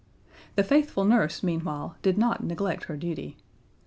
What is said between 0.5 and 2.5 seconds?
The faithful Nurse, meanwhile, did not